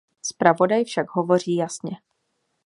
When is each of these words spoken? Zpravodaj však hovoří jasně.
Zpravodaj 0.21 0.83
však 0.85 1.07
hovoří 1.15 1.55
jasně. 1.55 1.91